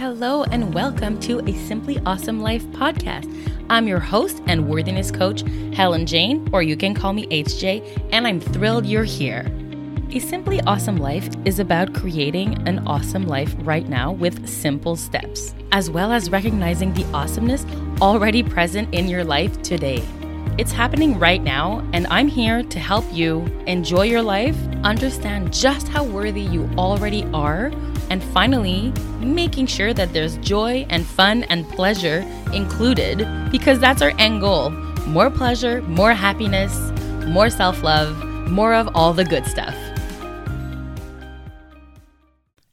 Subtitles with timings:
[0.00, 3.30] Hello, and welcome to a Simply Awesome Life podcast.
[3.68, 5.42] I'm your host and worthiness coach,
[5.74, 9.44] Helene Jane, or you can call me HJ, and I'm thrilled you're here.
[10.10, 15.54] A Simply Awesome Life is about creating an awesome life right now with simple steps,
[15.70, 17.66] as well as recognizing the awesomeness
[18.00, 20.02] already present in your life today.
[20.56, 25.88] It's happening right now, and I'm here to help you enjoy your life, understand just
[25.88, 27.70] how worthy you already are,
[28.10, 34.12] and finally, making sure that there's joy and fun and pleasure included because that's our
[34.18, 34.70] end goal
[35.06, 36.92] more pleasure, more happiness,
[37.26, 38.16] more self love,
[38.48, 39.74] more of all the good stuff.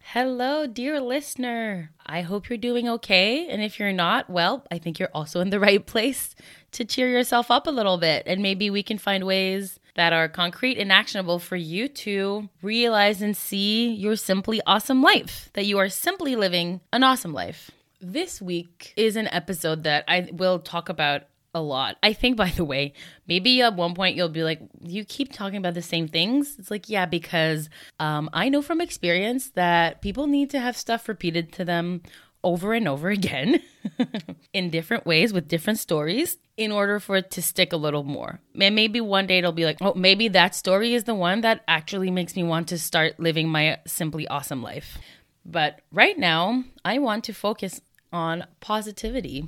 [0.02, 1.91] Hello, dear listener.
[2.05, 3.48] I hope you're doing okay.
[3.48, 6.35] And if you're not, well, I think you're also in the right place
[6.71, 8.23] to cheer yourself up a little bit.
[8.26, 13.21] And maybe we can find ways that are concrete and actionable for you to realize
[13.21, 17.71] and see your simply awesome life, that you are simply living an awesome life.
[17.99, 21.23] This week is an episode that I will talk about
[21.55, 21.98] a lot.
[22.04, 22.93] I think, by the way,
[23.27, 26.55] maybe at one point you'll be like, you keep talking about the same things.
[26.59, 31.09] It's like, yeah, because um, I know from experience that people need to have stuff
[31.09, 32.04] repeated to them
[32.43, 33.62] over and over again
[34.54, 38.40] in different ways with different stories in order for it to stick a little more.
[38.60, 41.63] And maybe one day it'll be like, oh, maybe that story is the one that
[41.68, 44.98] actually makes me want to start living my simply awesome life.
[45.46, 49.48] But right now, I want to focus on positivity.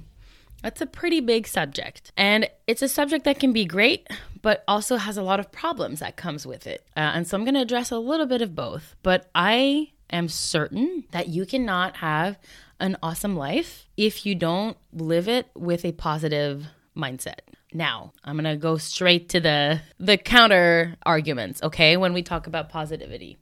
[0.62, 2.12] That's a pretty big subject.
[2.18, 4.08] And it's a subject that can be great,
[4.42, 6.86] but also has a lot of problems that comes with it.
[6.96, 8.96] Uh, and so I'm going to address a little bit of both.
[9.04, 12.38] But I am certain that you cannot have
[12.80, 17.40] an awesome life if you don't live it with a positive mindset.
[17.74, 21.98] Now, I'm going to go straight to the the counter arguments, okay?
[21.98, 23.38] When we talk about positivity.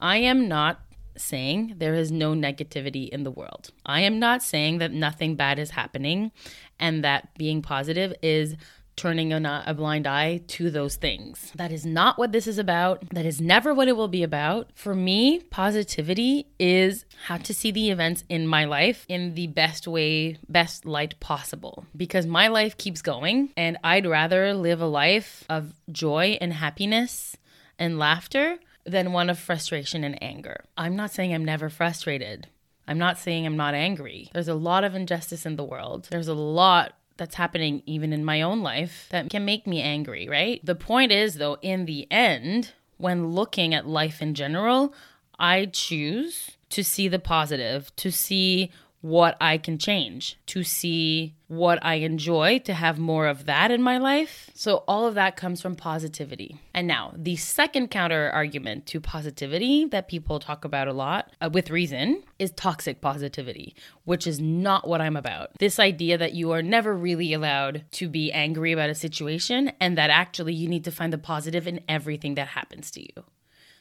[0.00, 0.80] I am not
[1.16, 3.70] saying there is no negativity in the world.
[3.84, 6.32] I am not saying that nothing bad is happening
[6.78, 8.56] and that being positive is
[9.00, 11.50] turning a, a, blind eye to those things.
[11.54, 13.02] That is not what this is about.
[13.14, 14.68] That is never what it will be about.
[14.74, 19.88] For me, positivity is how to see the events in my life in the best
[19.88, 21.86] way, best light possible.
[21.96, 27.38] Because my life keeps going, and I'd rather live a life of joy and happiness
[27.78, 30.64] and laughter than one of frustration and anger.
[30.76, 32.48] I'm not saying I'm never frustrated.
[32.86, 34.28] I'm not saying I'm not angry.
[34.34, 36.08] There's a lot of injustice in the world.
[36.10, 40.26] There's a lot that's happening even in my own life that can make me angry,
[40.28, 40.64] right?
[40.64, 44.94] The point is, though, in the end, when looking at life in general,
[45.38, 51.78] I choose to see the positive, to see what I can change, to see what
[51.82, 54.50] I enjoy, to have more of that in my life.
[54.54, 56.60] So, all of that comes from positivity.
[56.74, 61.48] And now, the second counter argument to positivity that people talk about a lot, uh,
[61.50, 63.74] with reason, is toxic positivity,
[64.04, 65.58] which is not what I'm about.
[65.58, 69.96] This idea that you are never really allowed to be angry about a situation and
[69.96, 73.24] that actually you need to find the positive in everything that happens to you.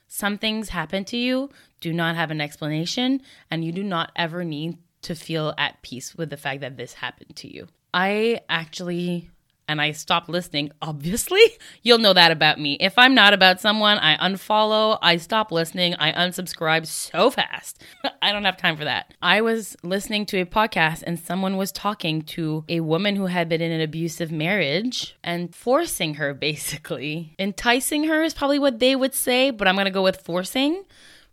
[0.08, 1.52] Some things happen to you,
[1.82, 6.16] do not have an explanation, and you do not ever need to feel at peace
[6.16, 7.68] with the fact that this happened to you.
[7.94, 9.30] I actually
[9.70, 11.40] and I stopped listening, obviously,
[11.84, 12.76] you'll know that about me.
[12.80, 17.82] If I'm not about someone, I unfollow, I stop listening, I unsubscribe so fast.
[18.22, 19.14] I don't have time for that.
[19.22, 23.48] I was listening to a podcast and someone was talking to a woman who had
[23.48, 27.36] been in an abusive marriage and forcing her, basically.
[27.38, 30.84] Enticing her is probably what they would say, but I'm gonna go with forcing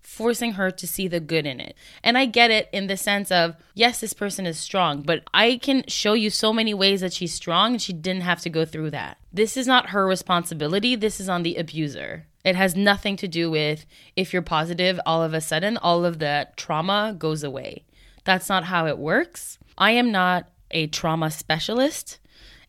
[0.07, 1.77] forcing her to see the good in it.
[2.03, 5.59] And I get it in the sense of, yes, this person is strong, but I
[5.59, 8.65] can show you so many ways that she's strong and she didn't have to go
[8.65, 9.19] through that.
[9.33, 12.27] This is not her responsibility, this is on the abuser.
[12.45, 13.85] It has nothing to do with
[14.15, 17.85] if you're positive, all of a sudden, all of the trauma goes away.
[18.23, 19.59] That's not how it works.
[19.77, 22.21] I am not a trauma specialist.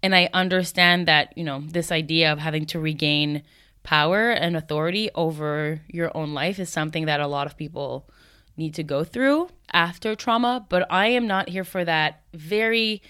[0.02, 3.44] And I understand that, you know, this idea of having to regain
[3.88, 8.06] power and authority over your own life is something that a lot of people
[8.58, 10.66] need to go through after trauma.
[10.68, 13.02] But I am not here for that very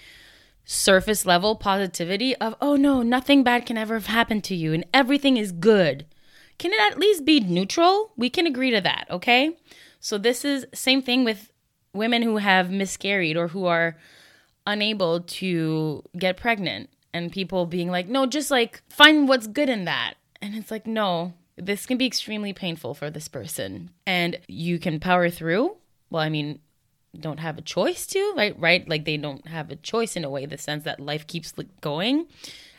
[0.64, 4.86] surface level positivity of, oh no, nothing bad can ever have happened to you and
[4.94, 6.06] everything is good.
[6.58, 8.12] Can it at least be neutral?
[8.16, 9.56] We can agree to that, okay?
[9.98, 11.50] So this is same thing with
[11.92, 13.96] women who have miscarried or who are
[14.64, 19.86] unable to get pregnant and people being like, "No, just like find what's good in
[19.86, 23.90] that." And it's like, no, this can be extremely painful for this person.
[24.06, 25.76] And you can power through.
[26.10, 26.60] Well, I mean,
[27.18, 28.58] don't have a choice to, right?
[28.58, 28.88] Right?
[28.88, 32.26] Like they don't have a choice in a way, the sense that life keeps going.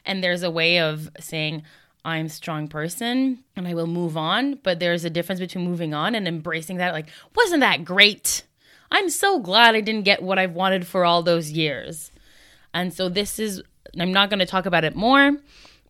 [0.05, 1.63] And there's a way of saying,
[2.05, 4.59] I'm a strong person and I will move on.
[4.63, 8.43] But there's a difference between moving on and embracing that, like, wasn't that great?
[8.91, 12.11] I'm so glad I didn't get what I've wanted for all those years.
[12.73, 13.61] And so this is,
[13.99, 15.37] I'm not going to talk about it more,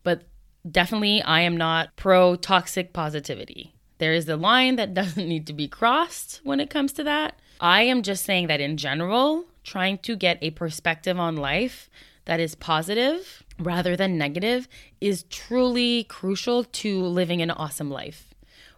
[0.02, 0.22] but
[0.68, 3.74] definitely I am not pro toxic positivity.
[3.98, 7.38] There is a line that doesn't need to be crossed when it comes to that.
[7.60, 11.90] I am just saying that in general, trying to get a perspective on life
[12.24, 14.68] that is positive rather than negative
[15.00, 18.34] is truly crucial to living an awesome life.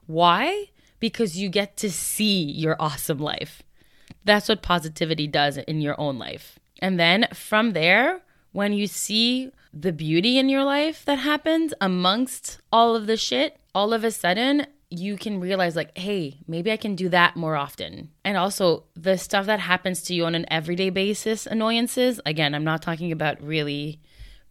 [0.06, 0.70] Why?
[0.98, 3.62] Because you get to see your awesome life.
[4.24, 6.58] That's what positivity does in your own life.
[6.80, 12.60] And then from there, when you see the beauty in your life that happens amongst
[12.70, 16.76] all of the shit, all of a sudden you can realize, like, hey, maybe I
[16.76, 18.10] can do that more often.
[18.26, 22.64] And also, the stuff that happens to you on an everyday basis, annoyances, again, I'm
[22.64, 24.00] not talking about really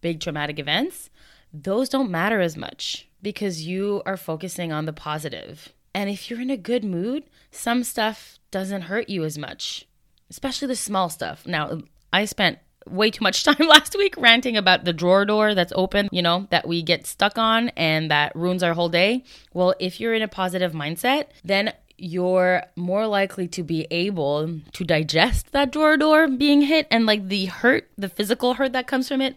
[0.01, 1.12] big traumatic events,
[1.53, 5.74] those don't matter as much because you are focusing on the positive.
[5.94, 9.88] And if you're in a good mood, some stuff doesn't hurt you as much,
[10.29, 11.45] especially the small stuff.
[11.45, 11.81] Now,
[12.12, 16.09] I spent way too much time last week ranting about the drawer door that's open,
[16.11, 19.23] you know, that we get stuck on and that ruins our whole day.
[19.53, 24.83] Well, if you're in a positive mindset, then you're more likely to be able to
[24.83, 29.07] digest that drawer door being hit and like the hurt, the physical hurt that comes
[29.07, 29.35] from it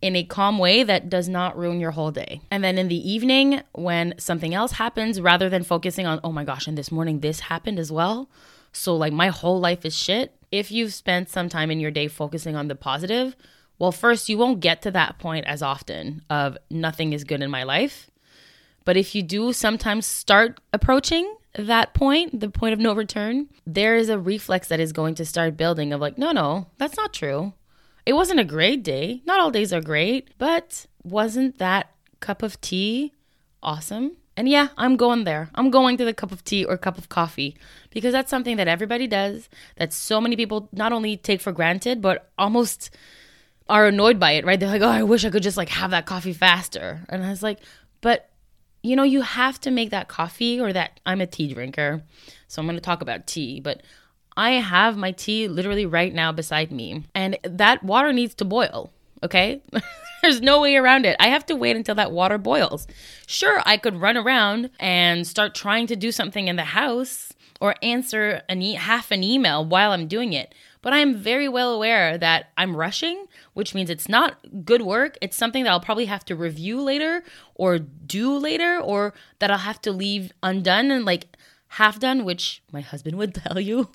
[0.00, 2.40] in a calm way that does not ruin your whole day.
[2.50, 6.44] And then in the evening, when something else happens, rather than focusing on, oh my
[6.44, 8.28] gosh, and this morning this happened as well.
[8.70, 12.06] So, like, my whole life is shit if you've spent some time in your day
[12.06, 13.34] focusing on the positive,
[13.80, 17.50] well, first, you won't get to that point as often of nothing is good in
[17.50, 18.08] my life.
[18.84, 23.96] But if you do sometimes start approaching that point, the point of no return, there
[23.96, 27.12] is a reflex that is going to start building of like, no, no, that's not
[27.12, 27.52] true.
[28.06, 29.22] It wasn't a great day.
[29.26, 31.90] Not all days are great, but wasn't that
[32.20, 33.12] cup of tea
[33.60, 34.18] awesome?
[34.36, 35.50] And yeah, I'm going there.
[35.54, 37.56] I'm going to the cup of tea or cup of coffee
[37.90, 42.02] because that's something that everybody does, that so many people not only take for granted,
[42.02, 42.90] but almost
[43.68, 44.58] are annoyed by it, right?
[44.58, 47.04] They're like, oh, I wish I could just like have that coffee faster.
[47.08, 47.60] And I was like,
[48.00, 48.28] but
[48.82, 52.02] you know, you have to make that coffee or that I'm a tea drinker.
[52.48, 53.82] So I'm going to talk about tea, but
[54.36, 58.92] I have my tea literally right now beside me, and that water needs to boil.
[59.22, 59.62] Okay.
[60.24, 61.16] There's no way around it.
[61.20, 62.86] I have to wait until that water boils.
[63.26, 67.74] Sure, I could run around and start trying to do something in the house or
[67.82, 70.54] answer an e- half an email while I'm doing it.
[70.80, 75.18] But I'm very well aware that I'm rushing, which means it's not good work.
[75.20, 77.22] It's something that I'll probably have to review later
[77.54, 81.36] or do later or that I'll have to leave undone and like
[81.68, 83.90] half done, which my husband would tell you.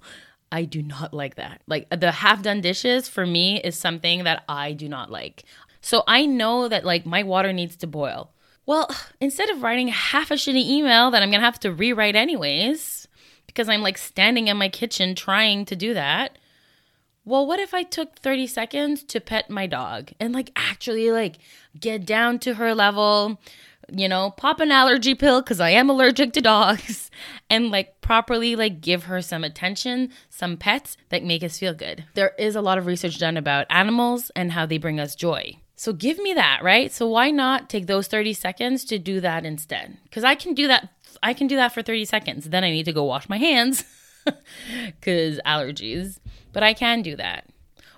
[0.52, 1.62] I do not like that.
[1.68, 5.44] Like the half done dishes for me is something that I do not like.
[5.82, 8.32] So I know that like my water needs to boil.
[8.66, 8.90] Well,
[9.20, 13.08] instead of writing half a shitty email that I'm gonna have to rewrite anyways,
[13.48, 16.38] because I'm like standing in my kitchen trying to do that.
[17.26, 21.38] Well, what if I took 30 seconds to pet my dog and like actually like
[21.80, 23.40] get down to her level,
[23.92, 27.12] you know, pop an allergy pill because I am allergic to dogs,
[27.50, 32.06] and like properly like give her some attention, some pets that make us feel good.
[32.14, 35.58] There is a lot of research done about animals and how they bring us joy.
[35.80, 36.92] So give me that, right?
[36.92, 39.98] So why not take those 30 seconds to do that instead?
[40.12, 40.90] Cuz I can do that
[41.24, 42.50] I can do that for 30 seconds.
[42.50, 43.86] Then I need to go wash my hands
[45.02, 46.20] cuz allergies,
[46.52, 47.46] but I can do that.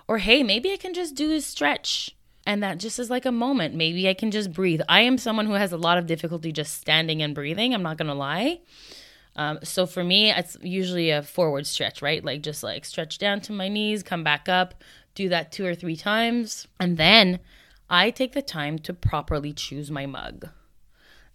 [0.06, 2.14] Or hey, maybe I can just do a stretch
[2.46, 3.74] and that just is like a moment.
[3.74, 4.82] Maybe I can just breathe.
[4.88, 7.74] I am someone who has a lot of difficulty just standing and breathing.
[7.74, 8.60] I'm not going to lie.
[9.34, 12.24] Um, so for me, it's usually a forward stretch, right?
[12.24, 14.84] Like just like stretch down to my knees, come back up,
[15.16, 16.68] do that two or three times.
[16.78, 17.40] And then
[17.88, 20.48] I take the time to properly choose my mug.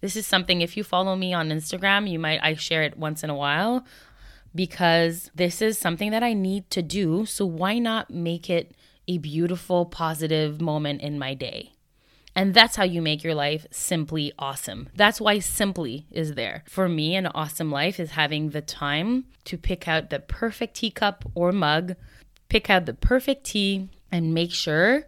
[0.00, 3.24] This is something if you follow me on Instagram, you might I share it once
[3.24, 3.84] in a while
[4.54, 8.72] because this is something that I need to do, so why not make it
[9.06, 11.72] a beautiful positive moment in my day?
[12.34, 14.88] And that's how you make your life simply awesome.
[14.94, 16.62] That's why simply is there.
[16.68, 21.24] For me, an awesome life is having the time to pick out the perfect teacup
[21.34, 21.96] or mug,
[22.48, 25.06] pick out the perfect tea, and make sure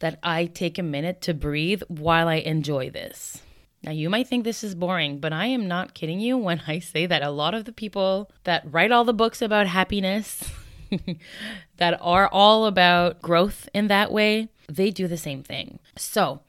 [0.00, 3.42] that I take a minute to breathe while I enjoy this.
[3.82, 6.80] Now, you might think this is boring, but I am not kidding you when I
[6.80, 10.50] say that a lot of the people that write all the books about happiness,
[11.76, 15.78] that are all about growth in that way, they do the same thing.
[15.96, 16.40] So,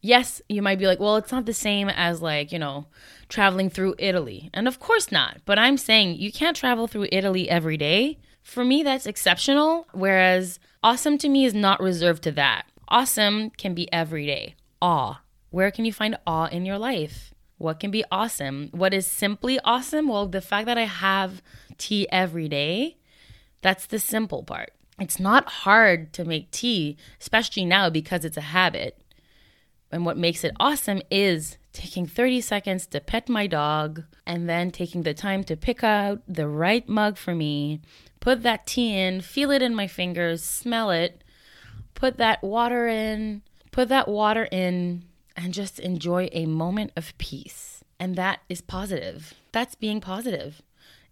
[0.00, 2.86] yes, you might be like, well, it's not the same as like, you know,
[3.28, 4.50] traveling through Italy.
[4.54, 5.38] And of course not.
[5.44, 8.18] But I'm saying you can't travel through Italy every day.
[8.42, 9.86] For me, that's exceptional.
[9.92, 12.64] Whereas awesome to me is not reserved to that.
[12.88, 14.54] Awesome can be every day.
[14.80, 15.20] Awe.
[15.50, 17.32] Where can you find awe in your life?
[17.58, 18.68] What can be awesome?
[18.72, 20.08] What is simply awesome?
[20.08, 21.42] Well, the fact that I have
[21.76, 22.96] tea every day
[23.62, 24.72] That's the simple part.
[25.00, 29.00] It's not hard to make tea, especially now because it's a habit.
[29.90, 34.70] And what makes it awesome is taking 30 seconds to pet my dog and then
[34.70, 37.80] taking the time to pick out the right mug for me,
[38.20, 41.22] put that tea in, feel it in my fingers, smell it,
[41.98, 45.04] put that water in, put that water in,
[45.36, 47.82] and just enjoy a moment of peace.
[47.98, 49.34] And that is positive.
[49.50, 50.62] That's being positive,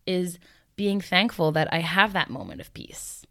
[0.06, 0.38] is
[0.76, 3.26] being thankful that I have that moment of peace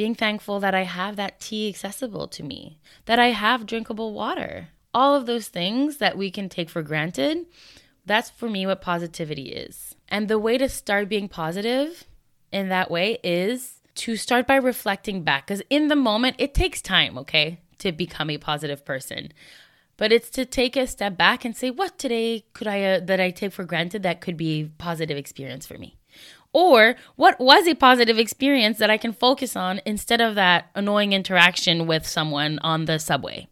[0.00, 4.68] being thankful that I have that tea accessible to me, that I have drinkable water.
[4.94, 7.44] All of those things that we can take for granted,
[8.06, 9.94] that's for me what positivity is.
[10.08, 12.04] And the way to start being positive
[12.50, 16.80] in that way is to start by reflecting back because in the moment it takes
[16.80, 19.32] time, okay, to become a positive person.
[19.96, 23.20] But it's to take a step back and say, what today could I uh, that
[23.20, 25.98] I take for granted that could be a positive experience for me?
[26.52, 31.12] Or what was a positive experience that I can focus on instead of that annoying
[31.12, 33.48] interaction with someone on the subway?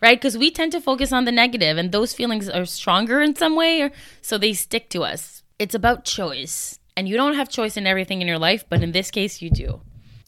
[0.00, 0.18] Right?
[0.18, 3.54] Because we tend to focus on the negative and those feelings are stronger in some
[3.54, 5.44] way, or, so they stick to us.
[5.58, 6.80] It's about choice.
[6.96, 9.50] And you don't have choice in everything in your life, but in this case, you
[9.50, 9.80] do.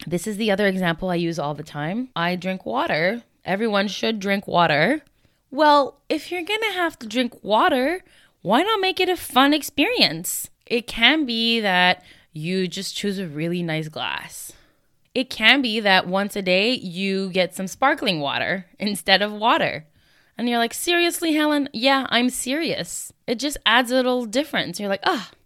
[0.06, 2.08] This is the other example I use all the time.
[2.16, 3.22] I drink water.
[3.44, 5.02] Everyone should drink water.
[5.50, 8.02] Well, if you're gonna have to drink water,
[8.42, 10.50] why not make it a fun experience?
[10.66, 12.02] It can be that
[12.32, 14.52] you just choose a really nice glass.
[15.14, 19.86] It can be that once a day you get some sparkling water instead of water.
[20.36, 21.68] And you're like, seriously, Helene?
[21.72, 23.12] Yeah, I'm serious.
[23.26, 24.80] It just adds a little difference.
[24.80, 25.36] You're like, ah, oh,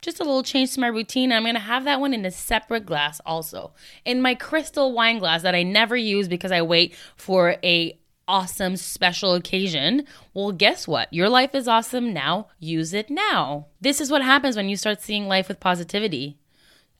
[0.00, 1.32] just a little change to my routine.
[1.32, 3.72] I'm to have that one in a separate glass also.
[4.04, 8.76] In my crystal wine glass that I never use because I wait for a awesome
[8.76, 11.12] special occasion, well, guess what?
[11.12, 12.48] Your life is awesome now.
[12.60, 13.66] Use it now.
[13.80, 16.36] This is what happens when you start seeing life with positivity.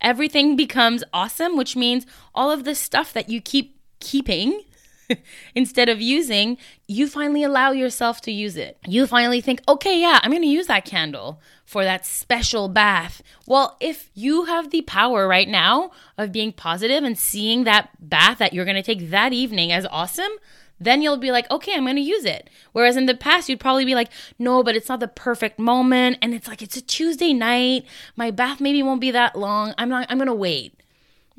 [0.01, 4.63] Everything becomes awesome, which means all of the stuff that you keep keeping
[5.55, 8.79] instead of using, you finally allow yourself to use it.
[8.87, 13.23] You finally think, okay, yeah, I'm going to use that candle for that special bath.
[13.47, 18.39] Well, if you have the power right now of being positive and seeing that bath
[18.39, 20.33] that you're going to take that evening as awesome,
[20.81, 22.49] then you'll be like, okay, I'm to use it.
[22.73, 26.19] Whereas in the past, you'd probably be like, no, but it's not the perfect moment.
[26.23, 27.85] And it's like, it's a Tuesday night.
[28.17, 29.75] My bath maybe won't be that long.
[29.77, 30.79] I'm not, I'm to wait.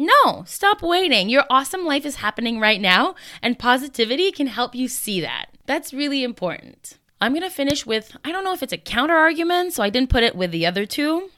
[0.02, 1.28] No, stop waiting.
[1.28, 5.48] Your awesome life is happening right now, and positivity can help you see that.
[5.66, 6.98] That's really important.
[7.20, 10.10] I'm to finish with I don't know if it's a counter argument, so I didn't
[10.10, 11.30] put it with the other two,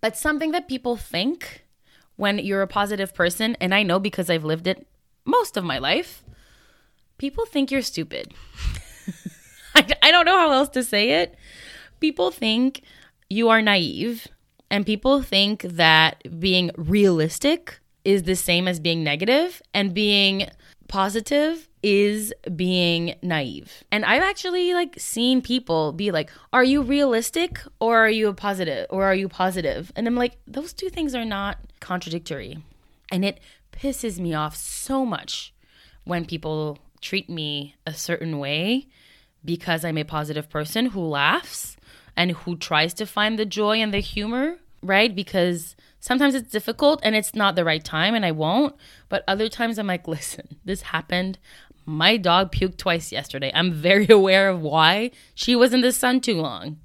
[0.00, 1.64] but something that people think
[2.16, 4.88] when you're a positive person, and I know because I've lived it
[5.24, 6.24] most of my life,
[7.18, 8.34] people think you're stupid.
[9.76, 11.36] I, I don't know how else to say it.
[12.00, 12.82] People think
[13.30, 14.26] you are naive,
[14.72, 20.48] and people think that being realistic is the same as being negative, and being
[20.88, 23.84] positive is being naive.
[23.92, 28.34] And I've actually like seen people be like, "Are you realistic or are you a
[28.34, 32.58] positive or are you positive?" And I'm like, those two things are not contradictory.
[33.12, 33.40] And it
[33.72, 35.52] pisses me off so much
[36.04, 38.88] when people treat me a certain way
[39.44, 41.76] because I'm a positive person who laughs
[42.16, 45.14] and who tries to find the joy and the humor, right?
[45.14, 45.76] Because
[46.08, 48.74] sometimes it's difficult and it's not the right time and I won't.
[49.10, 51.38] But other times I'm like, listen, this happened.
[51.84, 53.52] My dog puked twice yesterday.
[53.54, 55.10] I'm very aware of why.
[55.34, 56.78] She was in the sun too long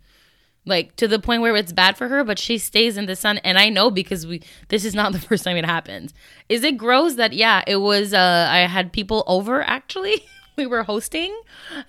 [0.66, 3.38] like to the point where it's bad for her but she stays in the sun
[3.40, 6.14] and i know because we this is not the first time it happens
[6.48, 10.24] is it gross that yeah it was uh i had people over actually
[10.56, 11.38] we were hosting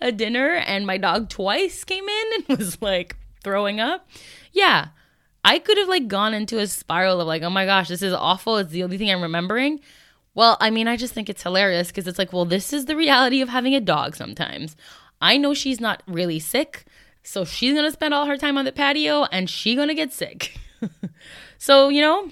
[0.01, 3.15] a dinner and my dog twice came in and was like
[3.45, 4.09] throwing up
[4.53, 4.89] yeah
[5.45, 8.13] i could have like gone into a spiral of like oh my gosh this is
[8.13, 9.81] awful it's the only thing i'm remembering
[10.35, 12.97] well i mean i just think it's hilarious because it's like well this is the
[12.97, 14.77] reality of having a dog sometimes
[15.21, 16.87] i know she's not really sick
[17.25, 19.95] so she's going to spend all her time on the patio and she going to
[19.95, 20.59] get sick.
[21.59, 22.31] so, you know,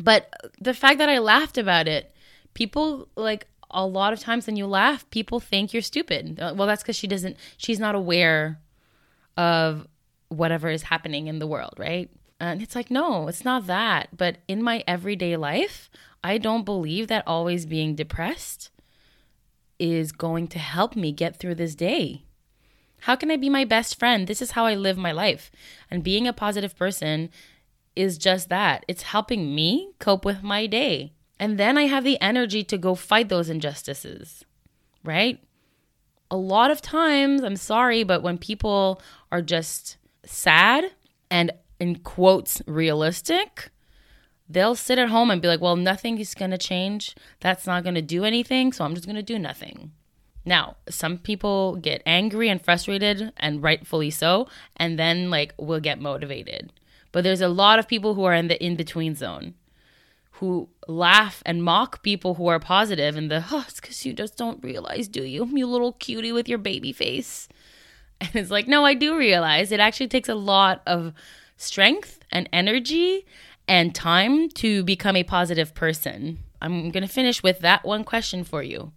[0.00, 2.14] but the fact that I laughed about it,
[2.54, 6.38] people like a lot of times when you laugh, people think you're stupid.
[6.40, 8.60] Uh, well, that's cuz she doesn't she's not aware
[9.36, 9.88] of
[10.28, 12.08] whatever is happening in the world, right?
[12.42, 14.16] And it's like, no, it's not that.
[14.16, 15.88] But in my everyday life,
[16.24, 18.70] I don't believe that always being depressed
[19.78, 22.24] is going to help me get through this day.
[23.02, 24.26] How can I be my best friend?
[24.26, 25.52] This is how I live my life.
[25.88, 27.30] And being a positive person
[27.94, 31.12] is just that it's helping me cope with my day.
[31.38, 34.44] And then I have the energy to go fight those injustices,
[35.04, 35.38] right?
[36.28, 40.86] A lot of times, I'm sorry, but when people are just sad
[41.30, 43.70] and in quotes realistic,
[44.48, 47.16] they'll sit at home and be like, well, nothing is going to change.
[47.40, 48.72] That's not going to do anything.
[48.72, 49.90] So I'm just going to do nothing.
[50.44, 54.46] Now, some people get angry and frustrated, and rightfully so,
[54.76, 56.72] and then like will get motivated.
[57.10, 59.54] But there's a lot of people who are in the in between zone
[60.36, 64.36] who laugh and mock people who are positive and the, oh, it's because you just
[64.36, 65.46] don't realize, do you?
[65.46, 67.48] You little cutie with your baby face.
[68.20, 71.12] And it's like, no, I do realize it actually takes a lot of
[71.62, 73.24] strength and energy
[73.68, 76.38] and time to become a positive person.
[76.60, 78.92] I'm going to finish with that one question for you.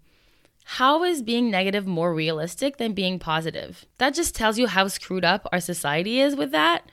[0.66, 3.86] How is being negative more realistic than being positive?
[4.00, 6.90] That just tells you how screwed up our society is with that,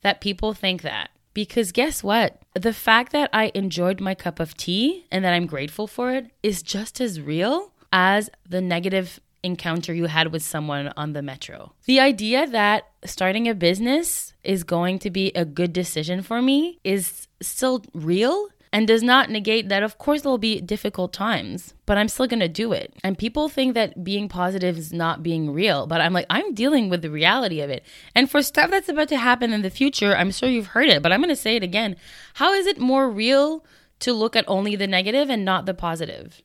[0.00, 1.10] that people think that.
[1.32, 2.42] Because guess what?
[2.54, 6.30] The fact that I enjoyed my cup of tea and that I'm grateful for it
[6.42, 11.72] is just as real as the negative encounter you had with someone on the metro.
[11.86, 16.78] The idea that starting a business is going to be a good decision for me
[16.84, 21.98] is still real and does not negate that of course there'll be difficult times but
[21.98, 22.94] i'm still to do it.
[23.04, 26.88] And people think that being positive is not being real but i'm like i'm dealing
[26.88, 27.84] with the reality of it.
[28.14, 31.02] And for stuff that's about to happen in the future i'm sure you've heard it
[31.02, 31.96] but i'm to say it again.
[32.34, 33.64] How is it more real
[34.00, 36.42] to look at only the negative and not the positive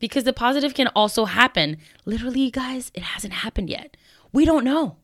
[0.00, 1.76] because the positive can also happen.
[2.04, 3.96] Literally, guys, it hasn't happened yet.
[4.32, 4.96] We don't know.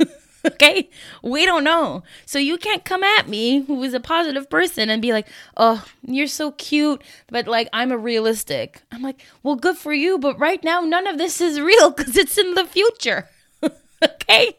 [0.44, 0.90] okay?
[1.22, 2.02] We don't know.
[2.26, 5.84] So you can't come at me, who is a positive person, and be like, oh,
[6.02, 8.82] you're so cute, but like, I'm a realistic.
[8.90, 12.16] I'm like, well, good for you, but right now, none of this is real because
[12.16, 13.28] it's in the future.
[14.04, 14.58] okay?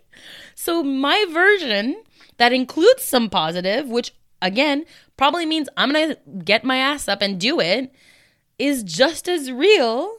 [0.55, 2.01] So my version
[2.37, 4.85] that includes some positive, which again
[5.17, 7.91] probably means I'm gonna get my ass up and do it
[8.59, 10.17] is just as real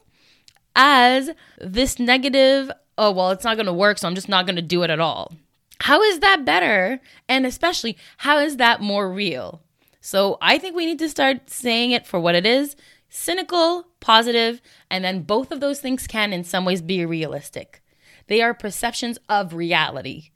[0.77, 4.57] as this negative, oh, well, it's not going to work, so I'm just not going
[4.57, 5.33] to do it at all.
[5.81, 7.01] How is that better?
[7.29, 9.63] And especially, how is that more real?
[10.01, 12.77] So I think we need to start saying it for what it is
[13.09, 14.61] cynical, positive,
[14.91, 17.81] and then both of those things can, in some ways, be realistic.
[18.27, 20.31] They are perceptions of reality,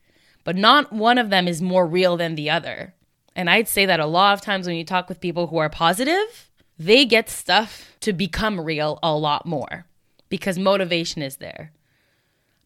[0.45, 2.95] but not one of them is more real than the other.
[3.35, 5.69] And I'd say that a lot of times when you talk with people who are
[5.69, 6.48] positive,
[6.79, 9.87] they get stuff to become real a lot more
[10.29, 11.73] because motivation is there.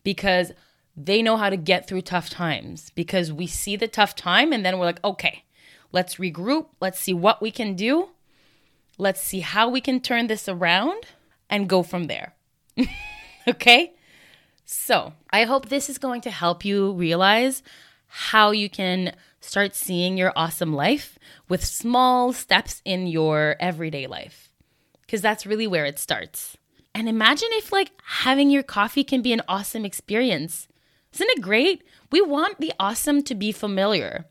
[0.04, 0.52] Because
[0.96, 4.64] they know how to get through tough times because we see the tough time and
[4.64, 5.44] then we're like, okay,
[5.90, 6.66] let's regroup.
[6.80, 8.10] Let's see what we can do.
[8.98, 11.04] Let's see how we can turn this around
[11.48, 12.34] and go from there.
[13.48, 13.94] okay?
[14.64, 17.62] So, I hope this is going to help you realize
[18.06, 19.14] how you can
[19.44, 24.50] start seeing your awesome life with small steps in your everyday life.
[25.02, 26.56] Because that's really where it starts.
[26.94, 30.68] And imagine if, like, having your coffee can be an awesome experience.
[31.12, 31.82] Isn't it great?
[32.10, 34.26] We want the awesome to be familiar.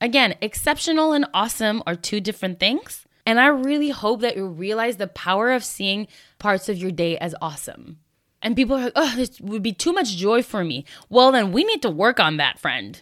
[0.00, 3.06] Again, exceptional and awesome are two different things.
[3.26, 7.18] And I really hope that you realize the power of seeing parts of your day
[7.18, 7.98] as awesome.
[8.40, 10.84] And people are like, oh, this would be too much joy for me.
[11.08, 13.00] Well, then we need to work on that, friend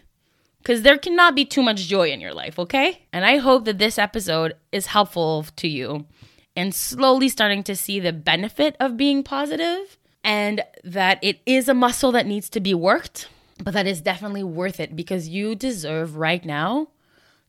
[0.66, 3.06] because there cannot be too much joy in your life, okay?
[3.12, 6.06] And I hope that this episode is helpful to you
[6.56, 11.74] and slowly starting to see the benefit of being positive and that it is a
[11.74, 13.28] muscle that needs to be worked,
[13.62, 16.88] but that is definitely worth it because you deserve right now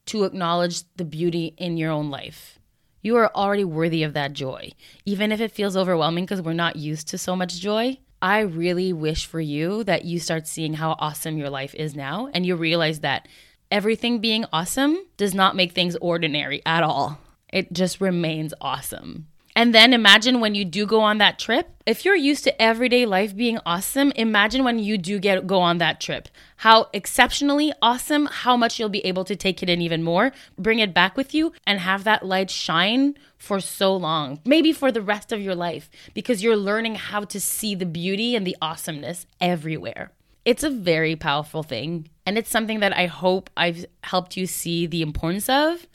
[0.05, 2.59] to acknowledge the beauty in your own life.
[3.01, 4.73] You are already worthy of that joy,
[5.05, 7.97] even if it feels overwhelming because we're not used to so much joy.
[8.21, 12.29] I really wish for you that you start seeing how awesome your life is now
[12.33, 13.27] and you realize that
[13.69, 17.19] everything being awesome does not make things ordinary at all.
[17.53, 19.27] It just remains awesome.
[19.57, 21.67] And then imagine when you do go on that trip.
[21.87, 25.79] If you're used to everyday life being awesome, imagine when you do get go on
[25.79, 26.29] that trip.
[26.57, 30.77] How exceptionally awesome, how much you'll be able to take it in even more, bring
[30.77, 34.39] it back with you and have that light shine for so long.
[34.45, 38.35] Maybe for the rest of your life because you're learning how to see the beauty
[38.35, 40.11] and the awesomeness everywhere.
[40.45, 44.85] It's a very powerful thing and it's something that I hope I've helped you see
[44.85, 45.87] the importance of